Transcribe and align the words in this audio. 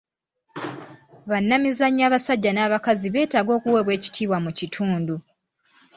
Bannamizannyo 1.29 2.03
abasajja 2.07 2.51
n'abakazi 2.53 3.07
beetaaga 3.13 3.51
okuweebwa 3.57 3.93
ekitiibwa 3.97 4.37
mu 4.45 4.51
kitundu. 4.59 5.15